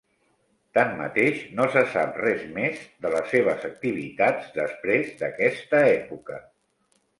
Tanmateix, 0.77 1.43
no 1.59 1.67
se 1.75 1.83
sap 1.91 2.17
res 2.21 2.41
més 2.55 2.81
de 3.07 3.13
les 3.17 3.29
seves 3.35 3.69
activitats 3.71 4.51
després 4.59 5.15
d'aquesta 5.23 5.85
època. 5.95 6.43